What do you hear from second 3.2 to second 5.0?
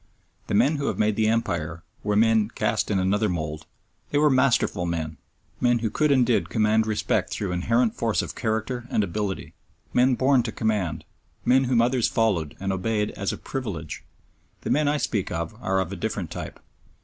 mould. They were masterful